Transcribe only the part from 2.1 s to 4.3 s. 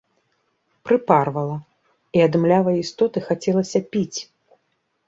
і ад млявай істоты хацелася піць.